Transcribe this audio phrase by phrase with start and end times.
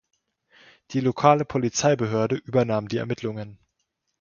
[0.89, 3.59] Die lokale Polizeibehörde übernahm die Ermittlungen.